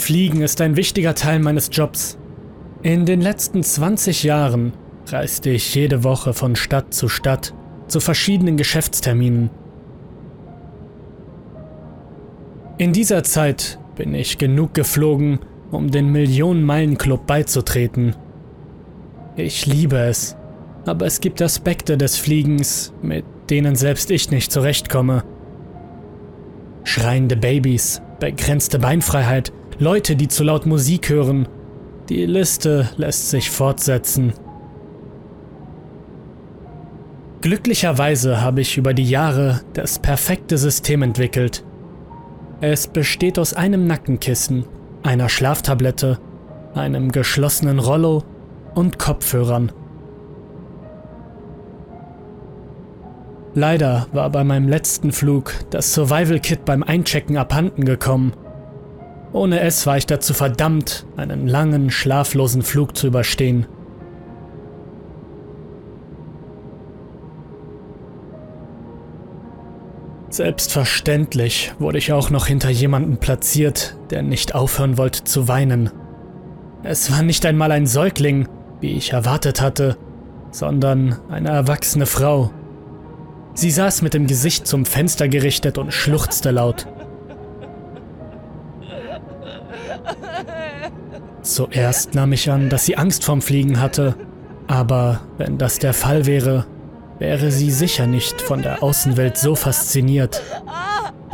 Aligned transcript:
Fliegen 0.00 0.40
ist 0.40 0.60
ein 0.60 0.76
wichtiger 0.76 1.14
Teil 1.14 1.38
meines 1.38 1.68
Jobs. 1.72 2.18
In 2.82 3.04
den 3.04 3.20
letzten 3.20 3.62
20 3.62 4.22
Jahren 4.24 4.72
reiste 5.06 5.50
ich 5.50 5.74
jede 5.74 6.04
Woche 6.04 6.32
von 6.32 6.56
Stadt 6.56 6.94
zu 6.94 7.08
Stadt 7.08 7.54
zu 7.86 8.00
verschiedenen 8.00 8.56
Geschäftsterminen. 8.56 9.50
In 12.78 12.92
dieser 12.92 13.22
Zeit 13.24 13.78
bin 13.96 14.14
ich 14.14 14.38
genug 14.38 14.72
geflogen, 14.72 15.40
um 15.70 15.90
den 15.90 16.10
Millionen-Meilen-Club 16.10 17.26
beizutreten. 17.26 18.16
Ich 19.36 19.66
liebe 19.66 19.98
es, 19.98 20.36
aber 20.86 21.04
es 21.04 21.20
gibt 21.20 21.42
Aspekte 21.42 21.98
des 21.98 22.16
Fliegens, 22.16 22.94
mit 23.02 23.24
denen 23.50 23.76
selbst 23.76 24.10
ich 24.10 24.30
nicht 24.30 24.50
zurechtkomme. 24.50 25.24
Schreiende 26.84 27.36
Babys, 27.36 28.00
begrenzte 28.18 28.78
Beinfreiheit, 28.78 29.52
Leute, 29.80 30.14
die 30.14 30.28
zu 30.28 30.44
laut 30.44 30.66
Musik 30.66 31.08
hören. 31.08 31.48
Die 32.10 32.26
Liste 32.26 32.90
lässt 32.98 33.30
sich 33.30 33.50
fortsetzen. 33.50 34.34
Glücklicherweise 37.40 38.42
habe 38.42 38.60
ich 38.60 38.76
über 38.76 38.92
die 38.92 39.08
Jahre 39.08 39.62
das 39.72 39.98
perfekte 39.98 40.58
System 40.58 41.00
entwickelt. 41.00 41.64
Es 42.60 42.88
besteht 42.88 43.38
aus 43.38 43.54
einem 43.54 43.86
Nackenkissen, 43.86 44.66
einer 45.02 45.30
Schlaftablette, 45.30 46.18
einem 46.74 47.10
geschlossenen 47.10 47.78
Rollo 47.78 48.22
und 48.74 48.98
Kopfhörern. 48.98 49.72
Leider 53.54 54.08
war 54.12 54.28
bei 54.28 54.44
meinem 54.44 54.68
letzten 54.68 55.10
Flug 55.10 55.54
das 55.70 55.94
Survival 55.94 56.38
Kit 56.38 56.66
beim 56.66 56.82
Einchecken 56.82 57.38
abhanden 57.38 57.86
gekommen. 57.86 58.34
Ohne 59.32 59.60
es 59.60 59.86
war 59.86 59.96
ich 59.96 60.06
dazu 60.06 60.34
verdammt, 60.34 61.06
einen 61.16 61.46
langen, 61.46 61.90
schlaflosen 61.90 62.62
Flug 62.62 62.96
zu 62.96 63.06
überstehen. 63.06 63.66
Selbstverständlich 70.30 71.72
wurde 71.78 71.98
ich 71.98 72.12
auch 72.12 72.30
noch 72.30 72.46
hinter 72.46 72.70
jemanden 72.70 73.18
platziert, 73.18 73.96
der 74.10 74.22
nicht 74.22 74.54
aufhören 74.54 74.96
wollte 74.96 75.24
zu 75.24 75.48
weinen. 75.48 75.90
Es 76.82 77.12
war 77.12 77.22
nicht 77.22 77.44
einmal 77.44 77.72
ein 77.72 77.86
Säugling, 77.86 78.48
wie 78.80 78.92
ich 78.92 79.12
erwartet 79.12 79.60
hatte, 79.60 79.96
sondern 80.52 81.18
eine 81.28 81.50
erwachsene 81.50 82.06
Frau. 82.06 82.50
Sie 83.54 83.70
saß 83.70 84.02
mit 84.02 84.14
dem 84.14 84.26
Gesicht 84.26 84.66
zum 84.66 84.86
Fenster 84.86 85.28
gerichtet 85.28 85.78
und 85.78 85.92
schluchzte 85.92 86.52
laut. 86.52 86.86
Zuerst 91.50 92.14
nahm 92.14 92.32
ich 92.32 92.48
an, 92.48 92.68
dass 92.68 92.84
sie 92.84 92.96
Angst 92.96 93.24
vorm 93.24 93.42
Fliegen 93.42 93.80
hatte, 93.80 94.14
aber 94.68 95.22
wenn 95.36 95.58
das 95.58 95.80
der 95.80 95.92
Fall 95.92 96.24
wäre, 96.26 96.64
wäre 97.18 97.50
sie 97.50 97.72
sicher 97.72 98.06
nicht 98.06 98.40
von 98.40 98.62
der 98.62 98.84
Außenwelt 98.84 99.36
so 99.36 99.56
fasziniert. 99.56 100.42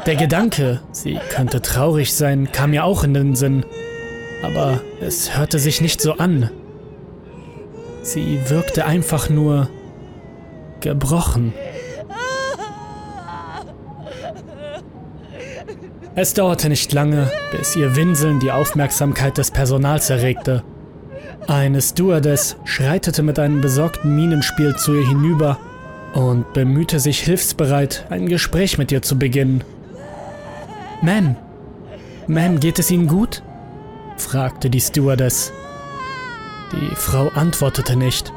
Der 0.06 0.17
Gedanke, 0.17 0.81
sie 0.91 1.19
könnte 1.28 1.61
traurig 1.61 2.14
sein, 2.14 2.50
kam 2.50 2.70
mir 2.70 2.84
auch 2.84 3.05
in 3.05 3.12
den 3.12 3.37
Sinn, 3.37 3.67
aber 4.42 4.81
es 5.03 5.37
hörte 5.37 5.59
sich 5.59 5.83
nicht 5.83 6.00
so 6.00 6.14
an. 6.14 6.48
Sie 8.00 8.41
wirkte 8.48 8.87
einfach 8.87 9.28
nur 9.28 9.69
gebrochen. 10.81 11.53
Es 16.19 16.33
dauerte 16.33 16.70
nicht 16.70 16.95
lange, 16.95 17.31
bis 17.53 17.77
ihr 17.77 17.95
Winseln 17.95 18.41
die 18.41 18.50
Aufmerksamkeit 18.50 19.36
des 19.36 19.50
Personals 19.50 20.09
erregte. 20.09 20.64
Eine 21.47 21.83
Stewardess 21.83 22.56
schreitete 22.64 23.22
mit 23.22 23.39
einem 23.39 23.61
besorgten 23.61 24.16
Minenspiel 24.16 24.75
zu 24.76 24.94
ihr 24.94 25.06
hinüber 25.06 25.59
und 26.15 26.55
bemühte 26.55 27.00
sich 27.00 27.21
hilfsbereit, 27.21 28.06
ein 28.09 28.28
Gespräch 28.28 28.78
mit 28.78 28.91
ihr 28.93 29.03
zu 29.03 29.19
beginnen. 29.19 29.62
Ma'am, 31.03 31.37
Ma'am, 32.26 32.60
geht 32.60 32.78
es 32.78 32.91
Ihnen 32.91 33.09
gut? 33.09 33.43
fragte 34.16 34.71
die 34.71 34.81
Stewardess. 34.81 35.53
Die 36.72 36.97
Frau 36.97 37.28
antwortete 37.34 37.94
nicht. 37.94 38.32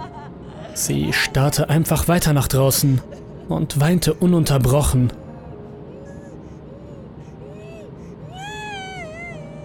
Sie 0.74 1.14
starrte 1.14 1.70
einfach 1.70 2.10
weiter 2.10 2.34
nach 2.34 2.50
draußen 2.50 3.02
und 3.48 3.80
weinte 3.80 4.14
ununterbrochen. 4.14 5.14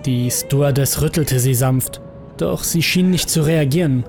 Die 0.07 0.31
Stewardess 0.31 1.01
rüttelte 1.01 1.39
sie 1.39 1.55
sanft, 1.55 2.01
doch 2.37 2.63
sie 2.63 2.83
schien 2.83 3.11
nicht 3.11 3.31
zu 3.31 3.41
reagieren. 3.43 4.05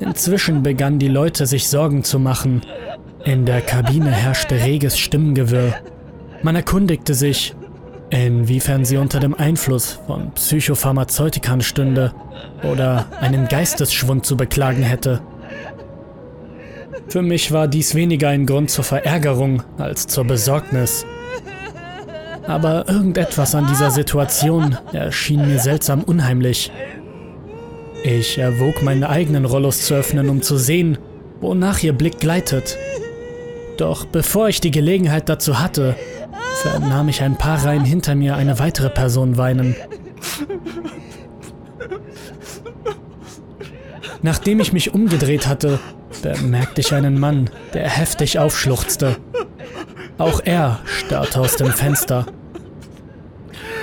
Inzwischen 0.00 0.62
begannen 0.62 0.98
die 0.98 1.08
Leute 1.08 1.46
sich 1.46 1.68
Sorgen 1.68 2.04
zu 2.04 2.18
machen. 2.18 2.62
In 3.24 3.46
der 3.46 3.62
Kabine 3.62 4.10
herrschte 4.10 4.56
reges 4.56 4.98
Stimmengewirr. 4.98 5.74
Man 6.42 6.56
erkundigte 6.56 7.14
sich, 7.14 7.54
inwiefern 8.10 8.84
sie 8.84 8.98
unter 8.98 9.18
dem 9.18 9.34
Einfluss 9.34 9.98
von 10.06 10.30
Psychopharmazeutikern 10.32 11.62
stünde 11.62 12.12
oder 12.62 13.06
einen 13.20 13.48
Geistesschwund 13.48 14.26
zu 14.26 14.36
beklagen 14.36 14.82
hätte. 14.82 15.20
Für 17.08 17.22
mich 17.22 17.50
war 17.52 17.66
dies 17.66 17.94
weniger 17.94 18.28
ein 18.28 18.44
Grund 18.44 18.70
zur 18.70 18.84
Verärgerung 18.84 19.62
als 19.78 20.06
zur 20.06 20.24
Besorgnis. 20.24 21.06
Aber 22.48 22.88
irgendetwas 22.88 23.54
an 23.54 23.66
dieser 23.66 23.90
Situation 23.90 24.78
erschien 24.92 25.46
mir 25.46 25.58
seltsam 25.58 26.02
unheimlich. 26.02 26.72
Ich 28.02 28.38
erwog 28.38 28.82
meine 28.82 29.10
eigenen 29.10 29.44
Rollos 29.44 29.84
zu 29.84 29.94
öffnen, 29.94 30.30
um 30.30 30.40
zu 30.40 30.56
sehen, 30.56 30.96
wonach 31.42 31.82
ihr 31.82 31.92
Blick 31.92 32.20
gleitet. 32.20 32.78
Doch 33.76 34.06
bevor 34.06 34.48
ich 34.48 34.62
die 34.62 34.70
Gelegenheit 34.70 35.28
dazu 35.28 35.60
hatte, 35.60 35.94
vernahm 36.62 37.10
ich 37.10 37.20
ein 37.22 37.36
paar 37.36 37.62
Reihen 37.66 37.84
hinter 37.84 38.14
mir 38.14 38.34
eine 38.34 38.58
weitere 38.58 38.88
Person 38.88 39.36
weinen. 39.36 39.76
Nachdem 44.22 44.60
ich 44.60 44.72
mich 44.72 44.94
umgedreht 44.94 45.46
hatte, 45.46 45.78
bemerkte 46.22 46.80
ich 46.80 46.94
einen 46.94 47.20
Mann, 47.20 47.50
der 47.74 47.90
heftig 47.90 48.38
aufschluchzte. 48.38 49.16
Auch 50.18 50.40
er 50.44 50.80
starrte 50.84 51.40
aus 51.40 51.56
dem 51.56 51.72
Fenster. 51.72 52.26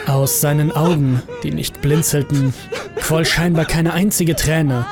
Aus 0.05 0.41
seinen 0.41 0.71
Augen, 0.71 1.23
die 1.43 1.51
nicht 1.51 1.81
blinzelten, 1.81 2.53
quoll 2.97 3.25
scheinbar 3.25 3.65
keine 3.65 3.93
einzige 3.93 4.35
Träne. 4.35 4.85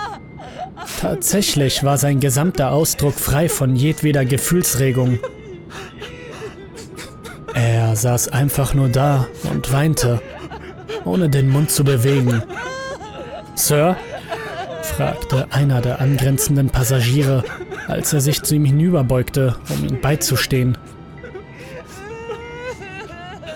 Tatsächlich 1.01 1.83
war 1.83 1.97
sein 1.97 2.21
gesamter 2.21 2.71
Ausdruck 2.71 3.13
frei 3.13 3.49
von 3.49 3.75
jedweder 3.75 4.23
Gefühlsregung. 4.23 5.19
Er 7.53 7.95
saß 7.95 8.29
einfach 8.29 8.73
nur 8.73 8.89
da 8.89 9.27
und 9.51 9.71
weinte, 9.71 10.21
ohne 11.05 11.29
den 11.29 11.49
Mund 11.49 11.69
zu 11.71 11.83
bewegen. 11.83 12.41
Sir? 13.55 13.97
fragte 14.81 15.47
einer 15.51 15.81
der 15.81 15.99
angrenzenden 15.99 16.69
Passagiere, 16.69 17.43
als 17.87 18.13
er 18.13 18.21
sich 18.21 18.41
zu 18.43 18.55
ihm 18.55 18.65
hinüberbeugte, 18.65 19.55
um 19.69 19.87
ihm 19.87 20.01
beizustehen. 20.01 20.77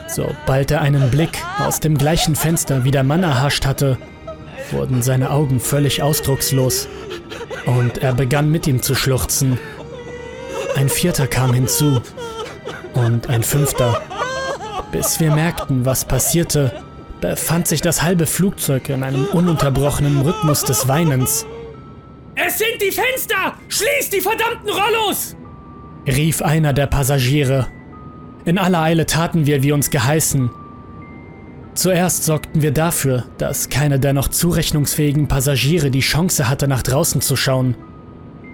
Sobald 0.07 0.71
er 0.71 0.81
einen 0.81 1.11
Blick 1.11 1.37
aus 1.59 1.79
dem 1.79 1.97
gleichen 1.97 2.35
Fenster 2.35 2.83
wie 2.83 2.91
der 2.91 3.03
Mann 3.03 3.23
erhascht 3.23 3.65
hatte, 3.65 3.97
wurden 4.71 5.01
seine 5.01 5.31
Augen 5.31 5.59
völlig 5.59 6.01
ausdruckslos 6.01 6.87
und 7.65 7.99
er 7.99 8.13
begann 8.13 8.49
mit 8.49 8.67
ihm 8.67 8.81
zu 8.81 8.95
schluchzen. 8.95 9.59
Ein 10.75 10.89
vierter 10.89 11.27
kam 11.27 11.53
hinzu 11.53 12.01
und 12.93 13.29
ein 13.29 13.43
fünfter. 13.43 14.01
Bis 14.91 15.19
wir 15.19 15.31
merkten, 15.31 15.85
was 15.85 16.05
passierte, 16.05 16.71
befand 17.19 17.67
sich 17.67 17.81
das 17.81 18.01
halbe 18.01 18.25
Flugzeug 18.25 18.89
in 18.89 19.03
einem 19.03 19.25
ununterbrochenen 19.25 20.21
Rhythmus 20.21 20.63
des 20.63 20.87
Weinens. 20.87 21.45
Es 22.35 22.57
sind 22.57 22.81
die 22.81 22.91
Fenster! 22.91 23.55
Schließ 23.67 24.09
die 24.11 24.21
verdammten 24.21 24.69
Rollos! 24.69 25.35
rief 26.07 26.41
einer 26.41 26.71
der 26.71 26.87
Passagiere 26.87 27.67
in 28.47 28.57
aller 28.57 28.81
Eile 28.81 29.05
taten 29.05 29.45
wir, 29.45 29.61
wie 29.61 29.73
uns 29.73 29.89
geheißen. 29.89 30.49
Zuerst 31.73 32.23
sorgten 32.23 32.61
wir 32.61 32.71
dafür, 32.71 33.25
dass 33.37 33.67
keiner 33.67 33.99
der 33.99 34.13
noch 34.13 34.29
zurechnungsfähigen 34.29 35.27
Passagiere 35.27 35.91
die 35.91 35.99
Chance 35.99 36.47
hatte, 36.47 36.69
nach 36.69 36.81
draußen 36.81 37.19
zu 37.19 37.35
schauen. 37.35 37.75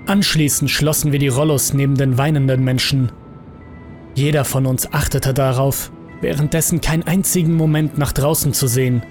Anschließend 0.07 0.72
schlossen 0.72 1.12
wir 1.12 1.19
die 1.19 1.28
Rollos 1.28 1.74
neben 1.74 1.95
den 1.95 2.18
weinenden 2.18 2.63
Menschen. 2.63 3.12
Jeder 4.16 4.45
von 4.45 4.66
uns 4.66 4.92
achtete 4.92 5.31
darauf, 5.31 5.92
währenddessen 6.22 6.81
keinen 6.81 7.04
einzigen 7.04 7.54
Moment 7.54 8.00
nach 8.00 8.13
draußen 8.13 8.51
zu 8.51 8.66
sehen. 8.66 9.04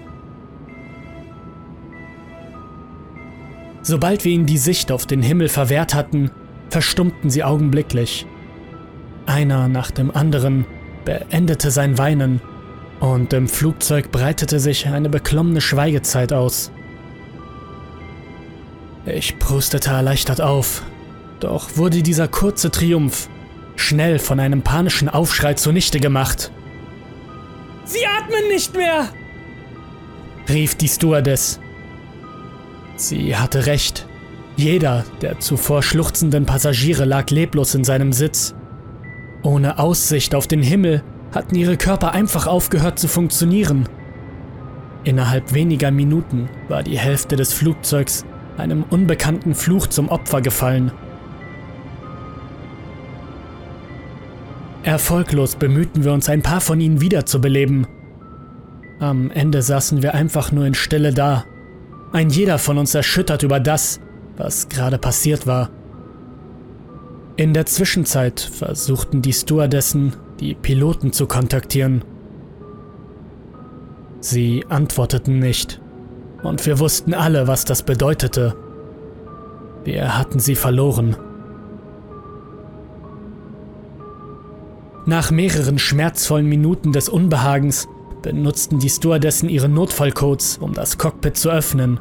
Sobald 3.82 4.24
wir 4.24 4.32
ihnen 4.32 4.46
die 4.46 4.58
Sicht 4.58 4.90
auf 4.90 5.06
den 5.06 5.22
Himmel 5.22 5.48
verwehrt 5.48 5.94
hatten, 5.94 6.32
verstummten 6.70 7.30
sie 7.30 7.44
augenblicklich. 7.44 8.26
Einer 9.26 9.68
nach 9.68 9.90
dem 9.90 10.14
anderen 10.14 10.66
beendete 11.04 11.70
sein 11.70 11.98
Weinen 11.98 12.40
Und 13.00 13.32
im 13.32 13.48
Flugzeug 13.48 14.12
breitete 14.12 14.60
sich 14.60 14.86
eine 14.86 15.08
beklommene 15.08 15.60
Schweigezeit 15.60 16.32
aus. 16.32 16.70
Ich 19.04 19.38
prustete 19.40 19.90
erleichtert 19.90 20.40
auf, 20.40 20.82
doch 21.40 21.76
wurde 21.76 22.02
dieser 22.02 22.28
kurze 22.28 22.70
Triumph 22.70 23.28
schnell 23.74 24.20
von 24.20 24.38
einem 24.38 24.62
panischen 24.62 25.08
Aufschrei 25.08 25.54
zunichte 25.54 25.98
gemacht. 25.98 26.52
Sie 27.84 28.06
atmen 28.06 28.48
nicht 28.48 28.76
mehr! 28.76 29.08
rief 30.48 30.76
die 30.76 30.88
Stewardess. 30.88 31.58
Sie 32.96 33.36
hatte 33.36 33.66
recht. 33.66 34.06
Jeder 34.56 35.04
der 35.20 35.40
zuvor 35.40 35.82
schluchzenden 35.82 36.46
Passagiere 36.46 37.04
lag 37.04 37.30
leblos 37.30 37.74
in 37.74 37.84
seinem 37.84 38.12
Sitz. 38.12 38.54
Ohne 39.42 39.78
Aussicht 39.78 40.34
auf 40.34 40.46
den 40.46 40.62
Himmel 40.62 41.02
hatten 41.32 41.54
ihre 41.54 41.76
Körper 41.76 42.12
einfach 42.12 42.46
aufgehört 42.46 42.98
zu 42.98 43.08
funktionieren. 43.08 43.88
Innerhalb 45.04 45.52
weniger 45.52 45.90
Minuten 45.90 46.48
war 46.68 46.82
die 46.82 46.98
Hälfte 46.98 47.36
des 47.36 47.52
Flugzeugs 47.52 48.24
einem 48.56 48.84
unbekannten 48.88 49.54
Fluch 49.54 49.86
zum 49.88 50.08
Opfer 50.08 50.42
gefallen. 50.42 50.92
Erfolglos 54.84 55.56
bemühten 55.56 56.04
wir 56.04 56.12
uns, 56.12 56.28
ein 56.28 56.42
paar 56.42 56.60
von 56.60 56.80
ihnen 56.80 57.00
wiederzubeleben. 57.00 57.86
Am 59.00 59.30
Ende 59.30 59.62
saßen 59.62 60.02
wir 60.02 60.14
einfach 60.14 60.52
nur 60.52 60.66
in 60.66 60.74
Stille 60.74 61.12
da, 61.12 61.44
ein 62.12 62.30
jeder 62.30 62.58
von 62.58 62.78
uns 62.78 62.94
erschüttert 62.94 63.42
über 63.42 63.58
das, 63.58 64.00
was 64.36 64.68
gerade 64.68 64.98
passiert 64.98 65.46
war. 65.46 65.70
In 67.36 67.54
der 67.54 67.64
Zwischenzeit 67.64 68.40
versuchten 68.40 69.22
die 69.22 69.32
Stewardessen, 69.32 70.12
die 70.38 70.54
Piloten 70.54 71.12
zu 71.12 71.26
kontaktieren. 71.26 72.04
Sie 74.20 74.66
antworteten 74.68 75.38
nicht, 75.38 75.80
und 76.42 76.66
wir 76.66 76.78
wussten 76.78 77.14
alle, 77.14 77.46
was 77.46 77.64
das 77.64 77.84
bedeutete. 77.84 78.54
Wir 79.84 80.18
hatten 80.18 80.40
sie 80.40 80.54
verloren. 80.54 81.16
Nach 85.06 85.30
mehreren 85.30 85.78
schmerzvollen 85.78 86.46
Minuten 86.46 86.92
des 86.92 87.08
Unbehagens 87.08 87.88
benutzten 88.20 88.78
die 88.78 88.90
Stewardessen 88.90 89.48
ihre 89.48 89.68
Notfallcodes, 89.68 90.58
um 90.58 90.74
das 90.74 90.98
Cockpit 90.98 91.36
zu 91.36 91.50
öffnen. 91.50 91.98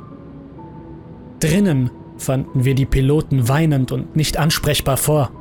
Drinnen 1.40 1.90
fanden 2.22 2.64
wir 2.64 2.76
die 2.76 2.86
Piloten 2.86 3.48
weinend 3.50 3.92
und 3.92 4.16
nicht 4.16 4.38
ansprechbar 4.38 4.98
vor. 4.98 5.32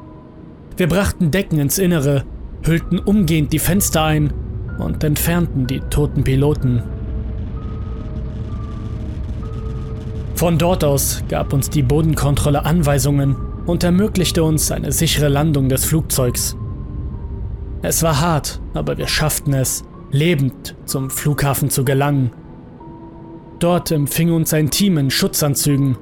Wir 0.77 0.89
brachten 0.89 1.31
Decken 1.31 1.59
ins 1.61 1.79
Innere, 1.79 2.25
hüllten 2.63 2.99
umgehend 2.99 3.53
die 3.53 3.59
Fenster 3.59 4.05
ein 4.05 4.33
und 4.79 5.05
entfernten 5.05 5.67
die 5.67 5.81
toten 5.81 6.25
Piloten. 6.25 6.83
Von 10.35 10.57
dort 10.57 10.85
aus 10.85 11.23
gab 11.29 11.53
uns 11.53 11.69
die 11.69 11.83
Bodenkontrolle 11.83 12.65
Anweisungen 12.65 13.37
und 13.67 13.85
ermöglichte 13.85 14.43
uns 14.43 14.73
eine 14.73 14.91
sichere 14.91 15.29
Landung 15.29 15.69
des 15.69 15.85
Flugzeugs. 15.85 16.57
Es 17.83 18.03
war 18.03 18.21
hart, 18.21 18.61
aber 18.73 18.97
wir 18.97 19.07
schafften 19.07 19.53
es, 19.53 19.85
lebend 20.11 20.77
zum 20.87 21.11
Flughafen 21.11 21.69
zu 21.71 21.85
gelangen. 21.85 22.31
Dort 23.59 23.91
empfing 23.91 24.33
uns 24.33 24.55
ein 24.55 24.71
Team 24.71 24.97
in 24.97 25.11
Schutzanzügen. 25.11 25.99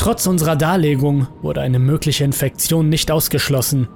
Trotz 0.00 0.26
unserer 0.26 0.56
Darlegung 0.56 1.26
wurde 1.42 1.60
eine 1.60 1.78
mögliche 1.78 2.24
Infektion 2.24 2.88
nicht 2.88 3.10
ausgeschlossen. 3.10 3.86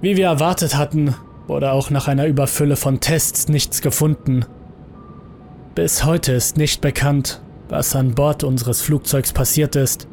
Wie 0.00 0.16
wir 0.16 0.26
erwartet 0.26 0.76
hatten, 0.76 1.16
wurde 1.48 1.72
auch 1.72 1.90
nach 1.90 2.06
einer 2.06 2.26
Überfülle 2.26 2.76
von 2.76 3.00
Tests 3.00 3.48
nichts 3.48 3.82
gefunden. 3.82 4.44
Bis 5.74 6.04
heute 6.04 6.34
ist 6.34 6.56
nicht 6.56 6.80
bekannt, 6.82 7.42
was 7.68 7.96
an 7.96 8.14
Bord 8.14 8.44
unseres 8.44 8.80
Flugzeugs 8.80 9.32
passiert 9.32 9.74
ist. 9.74 10.06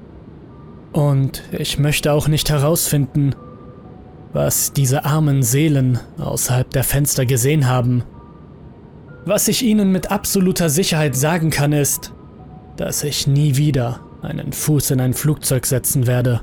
Und 0.92 1.44
ich 1.51 1.77
möchte 1.77 2.13
auch 2.13 2.27
nicht 2.27 2.50
herausfinden, 2.50 3.36
was 4.33 4.74
diese 4.74 5.06
armen 5.06 5.44
Seelen 5.44 6.00
außerhalb 6.18 6.71
der 6.71 6.83
Fenster 6.83 7.27
gesehen 7.27 7.68
haben. 7.68 8.03
Was 9.25 9.47
ich 9.47 9.62
Ihnen 9.62 9.92
mit 9.92 10.09
absoluter 10.09 10.71
Sicherheit 10.71 11.15
sagen 11.15 11.51
kann, 11.51 11.74
ist, 11.74 12.14
dass 12.77 13.04
ich 13.04 13.27
nie 13.27 13.57
wieder 13.57 14.00
einen 14.22 14.54
Fuß 14.54 14.92
in 14.92 15.01
ein 15.01 15.13
Flugzeug 15.13 15.66
setzen 15.66 16.07
werde. 16.07 16.42